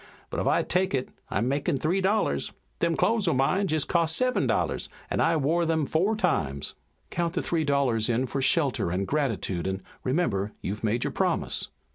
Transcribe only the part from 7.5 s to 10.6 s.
dollars in for shelter and gratitude and remember,